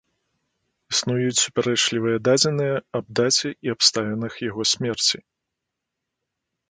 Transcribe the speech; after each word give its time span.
Існуюць 0.93 1.35
супярэчлівыя 1.43 2.17
дадзеныя 2.27 2.75
аб 3.01 3.05
даце 3.19 3.49
і 3.67 3.75
абставінах 3.75 4.33
яго 4.49 4.61
смерці. 4.75 5.17